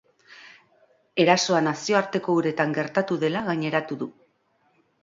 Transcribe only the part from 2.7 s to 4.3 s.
gertatu dela gaineratu du.